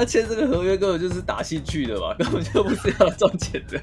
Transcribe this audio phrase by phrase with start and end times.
[0.00, 3.78] 他签这个合约根本就是打兴趣的吧， 根本就不是要赚钱的。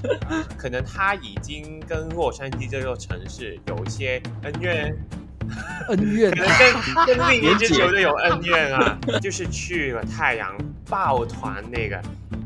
[0.58, 4.94] 可能他已经跟洛杉矶这座城市有一些恩怨，
[5.88, 10.54] 恩怨，可能跟跟另一支球队有恩怨啊，就是去了太阳
[10.86, 11.98] 抱团那个。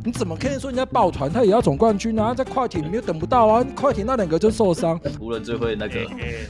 [0.05, 2.32] 你怎么可以说人家抱团，他也要总冠军啊？
[2.32, 4.96] 在快艇你又等不到啊，快艇那两个就受伤。
[5.19, 5.98] 湖人最会那个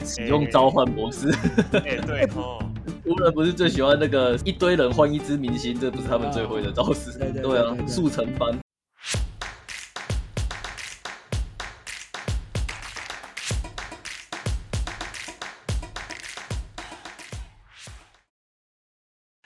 [0.05, 1.33] 使用召唤模式。
[1.73, 2.63] 哎、欸欸欸，对哦。
[3.05, 7.13] 湖人不是最喜欢那个一堆人换一支明星，这不是他们最会的招式。
[7.19, 8.59] 对，对，对，对，啊，速成班。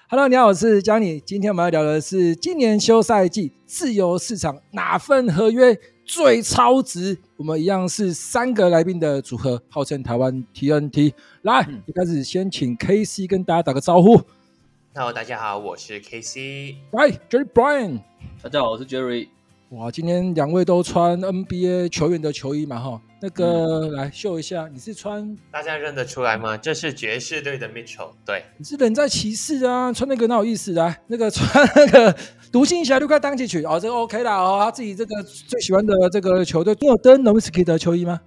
[0.08, 1.18] Hello，你好，我是 Johnny。
[1.20, 5.74] 今天我们要聊的是今年休赛季自由市场哪份合约
[6.04, 7.16] 最超值？
[7.36, 11.12] 我们一样是三个来宾的组合，号称台湾 TNT。
[11.42, 14.20] 来，嗯、一开始先请 KC 跟大家打个招呼。
[14.94, 16.76] Hello，大家好，我是 KC。
[16.92, 18.00] 来，Jerry Bryant。
[18.42, 19.28] 大家好，我是 Jerry。
[19.70, 22.78] 哇，今天两位都穿 NBA 球员的球衣嘛？
[22.78, 25.34] 哈，那个、嗯、来秀一下，你是穿？
[25.50, 26.58] 大家认得出来吗？
[26.58, 28.10] 这是爵士队的 Mitchell。
[28.26, 31.00] 对，你是人在骑士啊，穿那个哪有意思来？
[31.06, 32.14] 那个穿那个
[32.52, 38.20] 独行侠就快当起去哦，这个 OK 啦哦，他自己这个最喜欢的这个球队，你有登 Nowitzki 的球衣吗？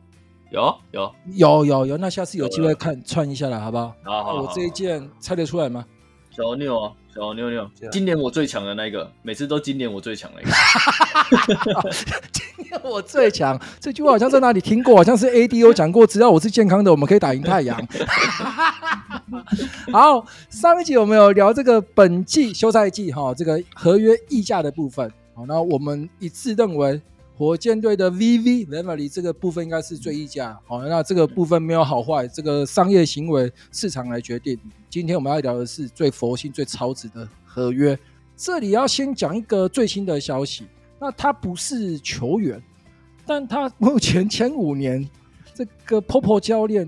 [0.51, 3.93] 有有有有有，那下次有机会看穿一下了，好不好？
[4.03, 5.85] 好好，好，我这一件猜得出来吗？
[6.31, 10.51] 小妞啊，小妞妞，今年我最强的那一个，每次都今年我最强的一个。
[12.33, 17.81] 今年我最强，这句话好像在哪里听过，好像是 ADO 讲过，只要我是健康的，我们可以打赢太阳。
[19.93, 27.01] 好，上一集我们有聊这个本季休赛季哈，这个合约溢价的部分，好，那我们一致认为。
[27.37, 34.57] 火箭队的 VV VanVleet 这个部分应该是最溢价，好，那这个部分没有好坏，这个商业行为市场来决定。
[34.89, 37.97] 今天我们要聊的是最佛心、最超值的合约。
[38.37, 40.65] 这里要先讲一个最新的消息，
[40.99, 42.61] 那他不是球员，
[43.25, 45.05] 但他目前前五年
[45.53, 46.87] 这个 Popo 教练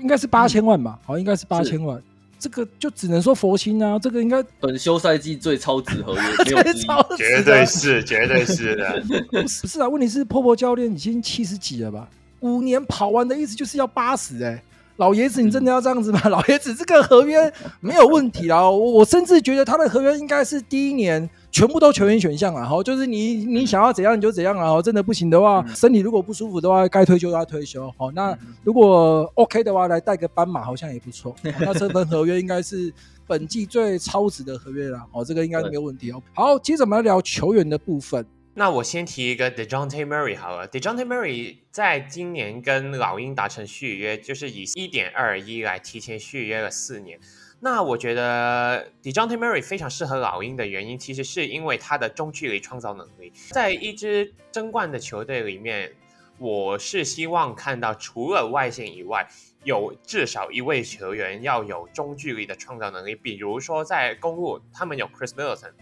[0.00, 0.98] 应该是八千万吧？
[1.04, 2.00] 好，应该是八千万。
[2.38, 9.02] 这个就只能说佛心啊，这个应该本休赛季最超值合约， 没有之一，绝对是，绝对是的。
[9.30, 12.08] 不是啊，问题是婆婆教练已经七十几了吧？
[12.40, 14.62] 五年跑完的意思就是要八十哎，
[14.96, 16.20] 老爷子，你真的要这样子吗？
[16.24, 21.28] 嗯、 老爷子，这个合约没有问题啊，我我甚至觉得他的合约应该是第一年。
[21.58, 31.34] 全部都球员选项啊，好，就是你你想要怎样你就怎样啊，真的不行的话，嗯、身体如果不舒服的话，该退休要退休，好，那如果 OK 的话，来带个斑马好像也不错。
[31.42, 32.94] 那这份合约应该是
[33.26, 36.22] 本季最超值的合约了，哦，这个应该没有问题哦。
[36.32, 38.24] 好，接着我们来聊球员的部分。
[38.54, 47.18] 那我先提一个 Dejounte Murray 好了，Dejounte Murray 在今年跟老鹰达成续约，就是以一点二一来提前续约了四年。
[47.60, 53.32] 那我觉得 Dejounte Murray 非常适合老鹰的原因，其实是因为他的中距离创造能力。
[53.50, 55.92] 在一支争冠的球队里面，
[56.38, 59.26] 我是希望看到除了外线以外，
[59.64, 63.16] 有至少一位球员要有中距离的创造能力。
[63.16, 65.72] 比如说在公鹿，他们有 Chris Middleton，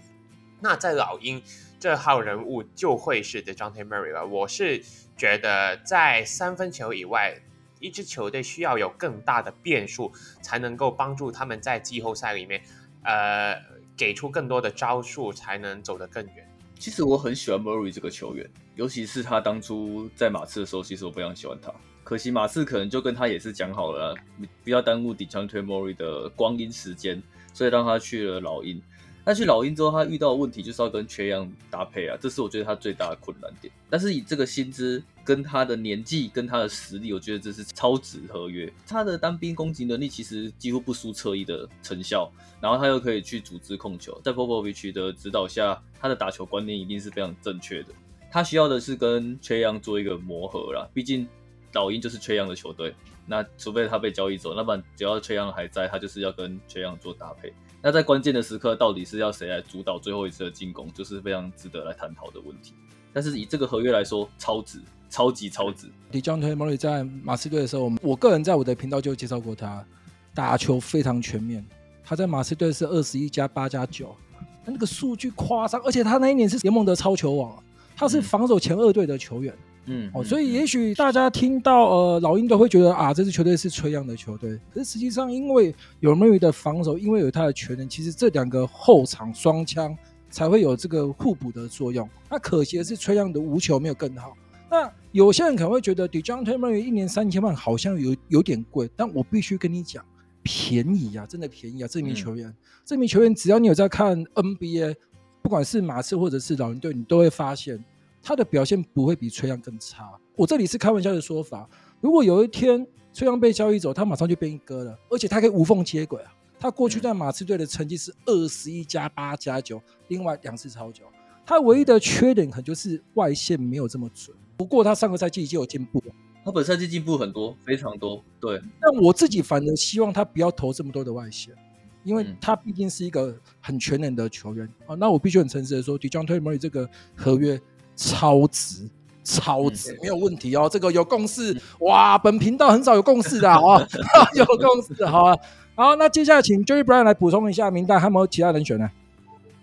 [0.62, 1.42] 那在老鹰
[1.78, 4.26] 这号人物就会是 Dejounte Murray 了。
[4.26, 4.82] 我是
[5.14, 7.38] 觉得在三分球以外。
[7.80, 12.62] 一支球队需要有更大的变数，才能够帮助他们在季后赛里面，
[13.02, 13.60] 呃，
[13.96, 16.48] 给出更多的招数，才能走得更远。
[16.78, 21.72] 其实我很喜欢 Murray 这个球员，尤其是他当初在马刺的时候，其实我非常喜欢他。
[22.04, 24.14] 可惜马刺可能就跟他也是讲好了，
[24.62, 27.22] 不要耽误 Dejounte Murray 的光阴时间，
[27.52, 28.80] 所以让他去了老鹰。
[29.26, 33.74] 但去老鹰之后，他遇到的问题就是要跟缺氧搭配啊，这是我觉得他最大的困难点。
[33.90, 38.72] 但是以这个薪资、跟他的年纪、跟他的实力，我觉得这是超值合约。
[38.86, 47.88] 他的单兵攻击能力其实几乎不输侧翼的成效，然后他又可以去组织控球，在 Popovich 的指导下，他的打球观念一定是非常正确的。
[48.30, 51.26] 他需要的是跟缺氧做一个磨合啦，毕竟
[51.72, 52.94] 老鹰就是缺氧的球队。
[53.26, 57.52] 那除非他被交易走，那不然只要缺氧还在，他就是要跟缺氧做搭配。
[57.86, 62.74] 那在关键的时刻，到底是要谁来主导最后一次的进攻，就是非常值得来探讨的问题。
[63.12, 65.86] 但是以这个合约来说，超值，超级超值。
[66.10, 69.86] Dejounte Murray 在马刺队的时候，我个人在我的频道就介绍过他，
[70.34, 71.64] 打球非常全面。
[72.02, 74.16] 他在马刺队是二十一加八加九，
[74.64, 77.62] 那个数据夸张，而且他那一年是联盟的超球王，
[77.94, 79.54] 他是防守前二队的球员。
[79.54, 89.96] 嗯嗯，哦，所以也许大家听到呃老鹰队会觉得啊，这支球队是吹样的球队，可是实际上因为有 Murray 的防守，因为有他的全能，其实这两个后场双枪
[90.28, 92.08] 才会有这个互补的作用。
[92.30, 94.32] 那可惜的是吹样的无球没有更好。
[94.70, 100.04] 那有些人可能会觉得 Dejounte Murray 一年三千万好像有有点贵，但我必须跟你讲，
[100.42, 101.88] 便宜啊，真的便宜啊！
[101.88, 102.54] 这名球员，嗯、
[102.84, 104.94] 这名球员只要你有在看 NBA。
[105.42, 107.78] 不管是马刺或者是老鹰队，你都会发现
[108.26, 110.10] 他的表现不会比崔杨更差。
[110.34, 111.68] 我这里是开玩笑的说法，
[112.00, 116.34] 如果有一天崔杨被交易走，他马上就变一哥了，而且他可以无缝接轨啊。
[116.58, 121.04] 他过去在马刺队的成绩是二十一加八加九，另外两次超九。
[121.44, 126.12] 他唯一的缺点可能就是外线没有这么准，不过他上个赛季已经有进步了。
[126.44, 128.24] 他本赛季进步很多，非常多。
[128.40, 131.54] 对，但我自己反而希望他不要投这么多的外线，
[132.02, 134.96] 因为他毕竟是一个很全能的球员啊。
[134.96, 137.60] 那我必须很诚实的说，Dejounte Murray 这个合约
[137.96, 138.88] 超值，
[139.24, 140.68] 超值，嗯、没有问题哦。
[140.70, 143.84] 这个有共识哇，本频道很少有共识的哦，
[144.34, 145.36] 有共识好啊。
[145.74, 148.88] 好，那接下来请 Jerry Bryant 来补充一下名单，还有没有其他人选呢？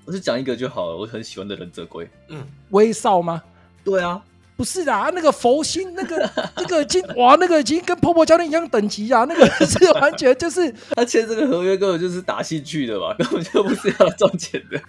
[0.06, 2.06] 我就讲一个就好了，我很喜欢的忍者龟。
[2.28, 3.42] 嗯，威少吗？
[3.84, 4.22] 对啊，
[4.58, 14.82] 不是的，那个佛心，那个 那个已经哇，那个已经跟泡泡教练一样等级啊，那个是完全就是 他签这个合约根本就是打兴趣的吧，根本就不是要赚钱的，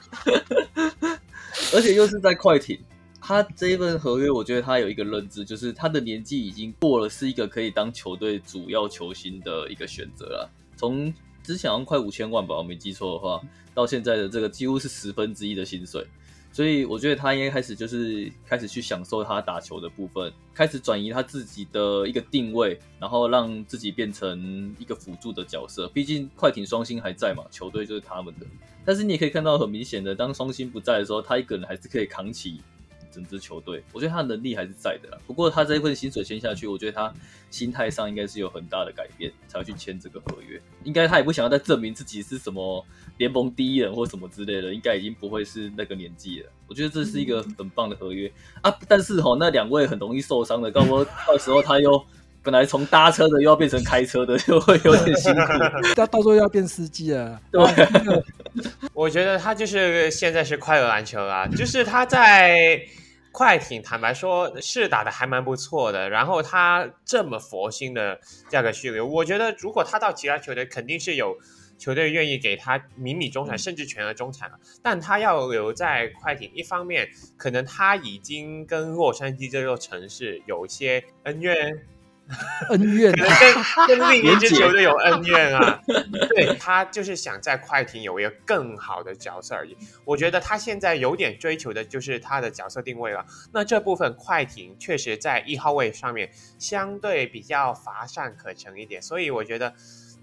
[1.75, 2.79] 而且又是在快艇。
[3.27, 10.51] 他这一份合约，我觉得他有一个认知，就是他的年纪已经过了，是一个可以当球队主要球星的一个选择了。
[10.77, 11.11] 从
[11.43, 13.41] 之前好像快五千万吧，我没记错的话，
[13.73, 16.07] 到现在的这个几乎是十分之一的薪水，
[16.53, 25.89] 所以我觉得他应该开始就是开始去享受他打球的部分，开始转移他自己的一个定位，然后让自己变成一个辅助的角色。
[25.95, 28.45] 毕竟快艇双星还在嘛，球队就是他们的。
[28.85, 32.61] 但是你也可以看到很明显的，当双星不在的时候，他一个人还是可以扛起。
[33.15, 35.19] 整支球队，我觉得他的能力还是在的啦。
[35.27, 37.15] 不过他这一份薪水签下去，我觉得他
[37.51, 40.61] 心态上应该是有很大的改变，才会去签这个合约。
[40.83, 42.85] 应该他也不想要再证明自己是什么
[43.19, 46.51] 联盟第一人或什么之类的，应该已经不会是那个年纪了。
[46.67, 48.31] 我觉得这是一个很棒的合约
[48.61, 48.75] 啊。
[48.89, 52.05] 但是哈，那两位很容易受伤的，到时候到时候他又
[52.43, 55.41] 本来从搭车的又要变成开车的，就会有点辛苦。
[55.95, 57.41] 他到时候要变司机了。
[57.53, 57.63] 对，
[58.93, 62.85] 我觉得他就是现在是快乐篮球啊，就是他在。
[63.35, 66.09] 快艇坦白说，是打的还蛮不错的。
[66.09, 71.37] 然后他这么佛心的价格续约，我觉得如果他到其他球队，肯定是有
[71.77, 74.59] 球队愿意给他迷你中产，甚至全额中产了。
[74.81, 81.77] 但他要留在快艇，一方面可能他已经跟洛杉矶这座城市有一些恩怨。
[82.71, 85.81] 恩怨，可能跟跟 另一支球队有恩怨啊。
[86.35, 89.77] 对，他就是想在快艇有一个更好的角色而已。
[90.05, 93.25] 我觉得他现在有点追求的就是他的角色定位了。
[93.53, 99.75] 那这部分快艇确实在一号位上面相对比较乏善可陈一点，所以我觉得。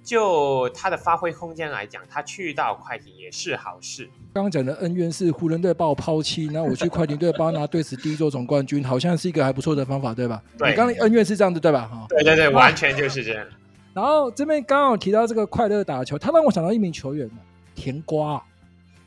[0.03, 4.09] 就他的发挥空间来讲，他去到快艇也是好事。
[4.33, 10.41] 刚刚讲的恩怨是湖人队把我抛弃，然后我去快艇队帮他拿队史第一座总冠军，好像是一个还不错的方法，对吧？
[10.57, 11.87] 对，你刚刚恩怨是这样子，对吧？
[11.91, 13.45] 哈，对对对，完全就是这样。
[13.93, 17.29] 然后这边刚好提到这个快乐打球，他让我想到一名球员
[17.75, 18.41] 甜瓜。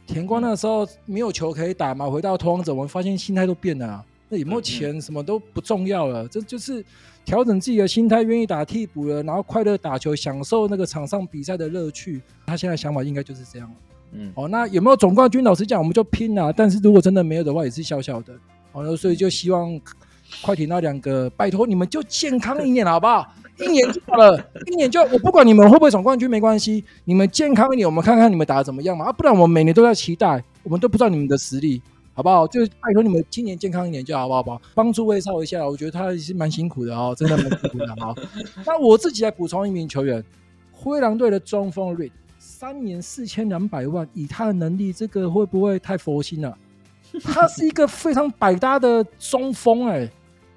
[0.06, 6.84] 甜瓜那时候没有球可以打嘛，回到拓荒者，我们发现心态都变了，那有没有钱什么都不重要了，这就是。
[7.26, 12.20] 调整自己的心态，愿意打替补了，然后快乐打球，享受那个场上比赛的乐趣。
[12.44, 13.74] 他现在想法应该就是这样。
[14.12, 15.42] 嗯，哦，那有没有总冠军？
[15.42, 16.52] 老实讲，我们就拼了。
[16.52, 18.34] 但是如果真的没有的话，也是小小的。
[18.72, 19.80] 哦，所以就希望
[20.42, 23.26] 快艇那两个，拜托你们就健康一点好不好？
[23.58, 29.06] 一年就好了，一年就我不管你们会不会总冠军没关系，你们健康一点，我们看看你们打的怎么样嘛。
[29.06, 31.80] 啊，不然我们每年都在期待，我们都不知道你们的实力。
[32.16, 32.46] 好不好？
[32.46, 34.62] 就拜托你们今年健康一点就好，好不好？
[34.72, 37.96] 帮助威少一下，我觉得他是蛮辛苦的哦，真的蛮辛苦的。
[37.98, 38.14] 好，
[38.64, 40.24] 那我自己来补充一名球员，
[40.70, 46.56] 灰狼队的中锋 Reed，三年四千两百万，以他的能力，这个会不会太佛心了？
[47.24, 50.08] 他是一个非常百搭的中锋，哎，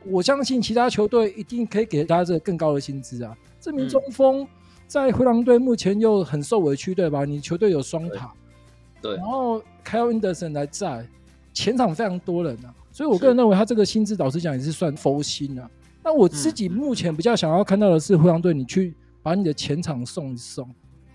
[0.06, 3.36] 我相信其他球队一定可以给他这个更高的薪资啊。
[3.60, 4.48] 这名中锋
[4.86, 7.26] 在灰狼队目前又很受委屈，对吧？
[7.26, 8.32] 你球队有双塔，
[9.02, 11.04] 对，然后 Kyle Anderson 来在。
[11.58, 15.68] 前场非常多人啊，所以我个人认为他这个薪资，老实讲也是算佛心啊。
[16.04, 20.64] 那我自己目前比较想要看到的是灰狼队，你去把你的前场送一送。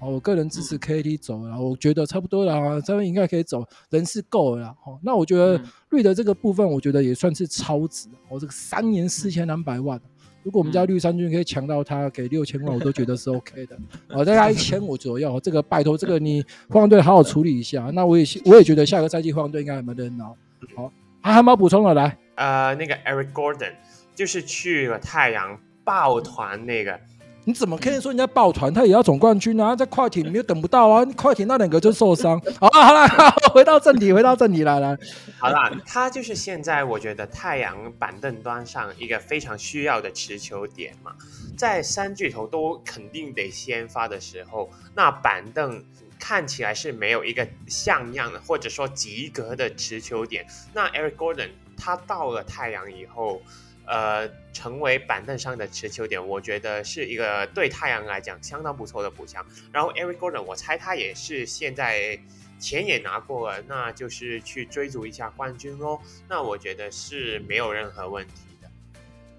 [0.00, 4.66] 哦，我个人支持 KT 走了，我觉得差不多了啊，这边应该可以走，人是够了。
[4.84, 8.08] 哦，那我觉得绿的这个部分，我觉得也算是超值。
[8.28, 10.00] 我这个三年四千两百万，
[10.42, 13.76] 如果我们家绿衫军可以抢到他给六千万，我都觉得是 OK 的。
[14.10, 17.90] 哦，大概一千五左右，这个拜托，这个你灰狼队好好处理一下。
[17.94, 20.36] 那我也我也觉得下个赛季灰狼队应该还蛮热闹。
[20.74, 21.94] 好，还有没有补充的？
[21.94, 23.72] 来，呃，那个 Eric Gordon
[24.14, 26.98] 就是去了太阳抱团那个。
[27.44, 29.74] 你怎么可以说人家抱团，他也要总冠军啊？
[29.74, 31.04] 在快艇你又等不到啊？
[31.16, 32.40] 快艇那两个就受伤。
[32.60, 34.96] 好了好了，回到正题，回到正题来来。
[35.38, 41.12] 好了，他就是现在我觉得太阳板凳端上一个非常需要的持球点嘛，
[41.56, 45.84] 在三巨头都肯定得先发的时候，那板凳
[46.20, 50.46] 看起来是没有一个像样的或者说及格的持球点。
[50.72, 53.42] 那 Eric Gordon 他到了太阳以后，
[53.86, 59.44] 呃，成为板凳上的持球点，我觉得是一个对太阳来讲相当不错的补强。
[59.72, 62.18] 然后 Eric Gordon，我猜他也是现在
[62.58, 66.00] 钱也拿过了，那就是去追逐一下冠军喽。
[66.28, 68.68] 那我觉得是没有任何问题的。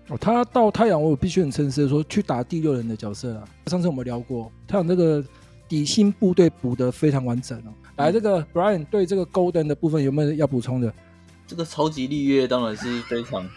[0.07, 3.47] 哦，他到太阳，我必须很诚实的说，去打第六人的角色啊。
[3.67, 5.23] 上次我们聊过，太阳这个。
[5.65, 7.73] 底薪部队补得非常完整哦。
[7.95, 10.93] 来，这个 Brian 对这个 Golden 的部分有没有要补充的？
[11.47, 13.49] 这个超级绿叶当然是非常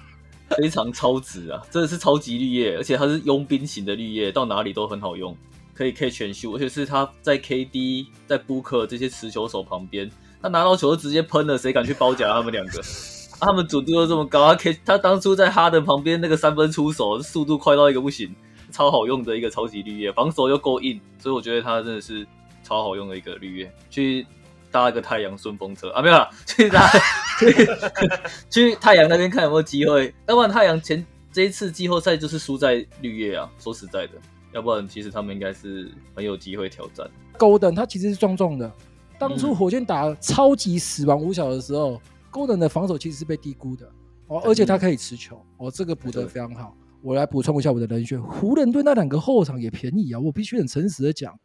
[0.51, 1.61] 非常超值啊！
[1.71, 5.37] 真的是超级绿叶，而且它是佣兵型的绿叶，到哪里都很好用，
[5.75, 10.11] 可以 catch and shoot，而且是他在 KD 在 Booker 这些持球手旁边，
[10.41, 12.83] 他拿到球就直接喷了，谁敢去包夹他们两个？
[13.41, 18.35] 他们准度又这么高，他 K 他当初在哈登旁边那个三分出手速度快到一个不行。
[18.73, 22.27] 超好用的一个超级绿叶，防守又够硬，所以我觉得它真的是
[22.65, 23.73] 超好用的一个绿叶。
[23.89, 24.27] 去
[24.77, 25.89] 搭一个太阳顺风车。
[25.91, 26.87] 啊，没有啦， 去搭
[27.39, 27.69] 去
[28.51, 30.15] 去太阳那边看有没有机会。
[30.27, 34.13] 要不然太阳前这一次季后赛就是输在绿叶啊，说实在的，
[34.53, 37.09] 要不然其实他们应该是很有机会挑战。
[37.39, 38.71] Golden 他其实是壮壮的，
[39.19, 42.01] 当初火箭打超级死亡五小的时候，嗯
[42.33, 43.87] ，Golden 的防守其实是被低估的。
[44.29, 45.41] 哦，而且他可以持球。
[45.59, 46.75] 哦，这个补得非常好。
[47.03, 51.39] 我来补充一下我的人选，湖人队那两个后场也便宜啊，我必须很诚实的讲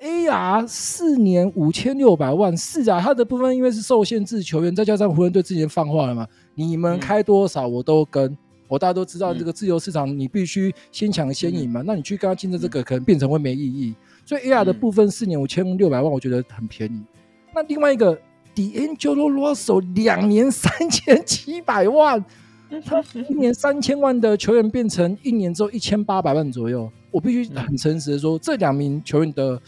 [0.00, 8.36] ，AR 四年五千六百万，是啊，他的部分因为是受限制球员，再加上湖人队之前放话了嘛，你们开多少我都跟，
[8.66, 17.02] 我大家都知道这个自由市场你必须先抢先赢嘛，那你去跟他竞争这个可能变成会没意义，所以 AR 的部分四年五千六百万我觉得很便宜，
[17.54, 18.16] 那另外一个
[18.54, 22.24] D'Angelo Russell 两年三千七百万。
[22.84, 29.58] 他一年三千万的球员变成一年之后一千八百万左右，我必须很诚实的说，这两名球员的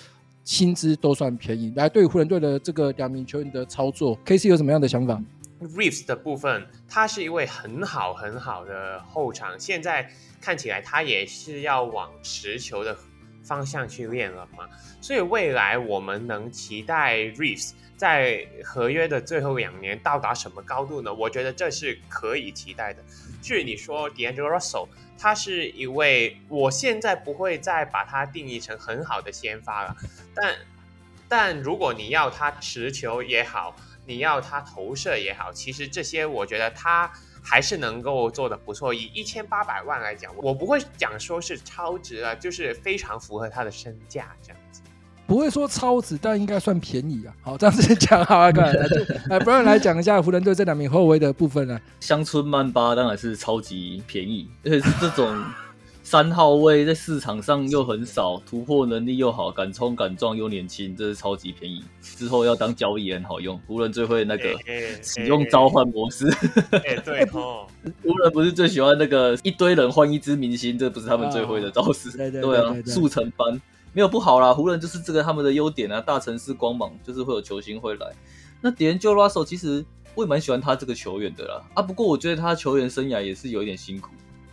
[0.44, 1.73] 薪资都算便宜。
[1.76, 5.23] 来，对湖人队的这个两名球员的操作，KC 有什么样的想法
[5.61, 12.97] ？Reeves 的部分，他是一位很好很好的后场，现在看起来他也是要往持球的
[13.42, 14.66] 方向去练了嘛，
[15.00, 17.73] 所以未来我们能期待 Reeves。
[18.00, 21.12] 在合约的最后两年到达什么高度呢？
[21.12, 23.04] 我觉得这是可以期待的。
[23.42, 24.88] 据你说 D'Angelo Russell，
[25.19, 29.95] 他是一位，我现在不会再把他定义成很好的先发了。
[30.35, 30.57] 但
[31.28, 33.76] 但如果你要他持球也好，
[34.07, 38.95] 你要他投射也好，其实这些我觉得他还是能够做得不错。
[38.95, 44.59] 以一千八百万来讲，我不会讲说是超值了，就是非常符合他的身价这样。
[45.30, 47.32] 不会说超值，但应该算便宜啊。
[47.40, 48.72] 好，这样子讲好啊， 来，
[49.28, 51.80] 来，不然来讲一下湖人队这两名后卫的部分呢。
[52.00, 55.40] 乡村曼巴当然是超级便宜，而且是这种
[56.02, 61.84] 三号位在市场上又很少，突破能力又好，敢冲敢撞又年轻，这是超级便宜。
[62.02, 64.49] 之后要当交易也很好用，湖人最会那个
[65.00, 66.26] 使用召唤模式。
[66.72, 67.68] 哎，对 哦，
[68.02, 72.10] 湖人不是最喜欢那个一堆人换一支明星，这不是他们最会的招式。
[72.32, 73.60] 对啊，速成班。
[73.92, 78.12] 没有不好啦，湖人就是这个他们的优点啊，大城市光芒就是会有球星会来。
[78.61, 84.11] 那 D'Angelo Russell 其实我也蛮喜欢他这个球员的啦，啊，不过我觉得他球员生涯也是有一点辛苦。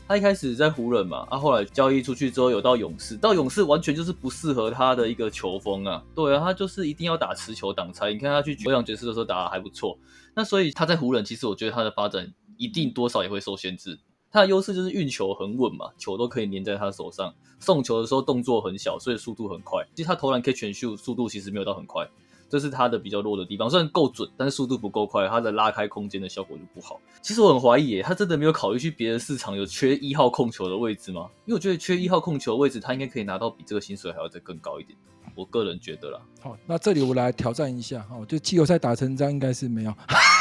[0.07, 6.01] 他一开始在湖人嘛，啊，后来交易出去之后有到勇士，到勇士完全就是不适合他的一个球风啊。
[6.15, 8.13] 对啊，他就是一定要打持球挡拆。
[8.13, 9.99] 你看他去欧阳爵士的时候打得还不错，
[10.33, 13.99] 那所以他在湖人其实我觉得他的发展一定多少也会受限制。
[14.31, 17.33] 他的优势就是运球很稳嘛，球都可以粘在他手上。
[17.59, 19.83] 送球的时候动作很小，所以速度很快。
[19.95, 22.07] 其实他投篮 catch and shoot 速度其实没有到很快，
[22.47, 23.67] 这是他的比较弱的地方。
[23.67, 26.99] 虽然够准，但是速度不够快，他的拉开空间的效果就不好。
[27.21, 31.29] 其实我很怀疑耶，他真的没有考虑去别的市场有缺一号控球的位置吗？
[31.45, 34.95] 因为我觉得缺一号控球的位置，他应该可以拿到比这个薪水还要再更高一点。
[35.33, 36.21] 我个人觉得啦。
[36.41, 39.91] 好，那这里我来挑战一下哈，就季后赛打成这样应该是没有。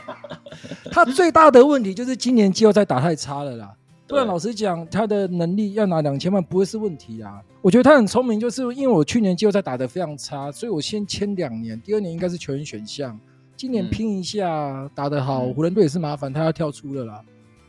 [0.90, 3.74] 他最大的问题就是今年季后赛打太差了啦。
[4.08, 7.42] 不然老实讲，他的能力要拿两千万不会是问题啊。
[7.60, 13.18] 我觉得他很聪明，就是因为我去年季后赛打得非常差，所以我先签两年，第二年应该是球员选项。
[13.56, 17.20] 今年拼一下打得好，湖人队也是麻烦，他要跳出了啦。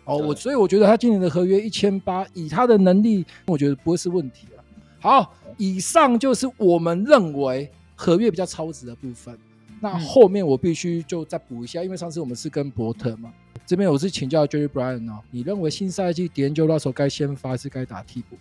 [0.06, 4.64] 哦，我所以我觉得他今年的合约一千八，以他的能力，我觉得不会是问题了。
[5.00, 9.36] 好，以上就是我们认为合约比较超值的部分。
[9.80, 13.32] 那后面我必须就再补一下，因为上次我们是跟伯特嘛。
[13.66, 18.38] 这边我是请教 Jerry Bryant 哦，你认为新赛季 D'Angelo Russell 该先发还是该打替补？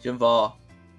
[0.00, 0.52] 先发啊！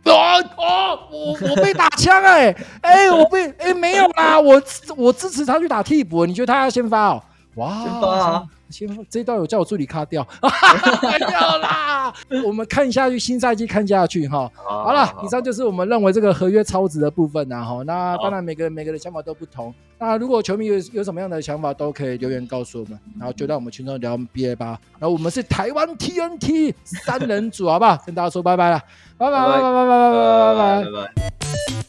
[0.05, 4.61] 哦，我我被打枪哎 哎，我被哎没有啦，我
[4.95, 7.23] 我支持他去打替补，你觉得他要先发哦？
[7.59, 8.43] 哇，先发啊！
[8.69, 12.13] 先这一道有叫我助理卡掉， 没有啦。
[12.45, 14.49] 我们看下去，新赛季看下去哈。
[14.55, 19.73] 好了，以上就是我们认为这个合约超值的部分然后那当然每个人每个人想法都不同。
[19.97, 22.97] 那如果球迷有有什么样的想法，都可以留言告诉我们。
[23.19, 24.79] 然后就让我们群众聊 NBA 吧。
[24.97, 27.97] 然后我们是台湾 TNT 三人组，好不好？
[28.05, 28.79] 跟大家说拜拜了，
[29.17, 31.88] 拜拜拜拜拜拜拜拜拜拜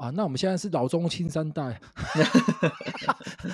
[0.00, 1.78] 啊，那我们现在是老中青三代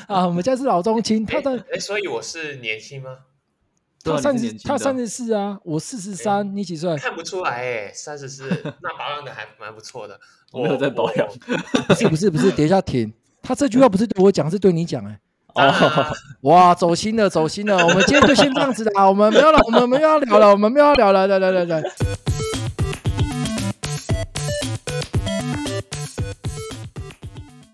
[0.07, 3.11] 啊，我们现在是老中青，他的哎、欸，所以我是年轻吗？
[4.05, 6.97] 他三十，他三十四啊，我四十三，你几岁？
[6.99, 8.49] 看不出来哎，三十四，
[8.81, 10.17] 那保养的还蛮不错的。
[10.53, 11.27] 我没有在保养，
[11.89, 13.13] 不是不是不是，等一下停，
[13.43, 15.19] 他这句话不是对我讲，是对你讲哎。
[15.55, 16.13] 哦，啊、
[16.43, 21.83] 哇，走心了，走心了，我们今天就先这样子啦，我们没有了，我们没有要聊了，我们没有要聊了，来来来来。